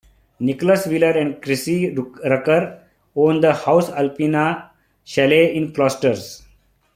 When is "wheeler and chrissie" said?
0.87-1.93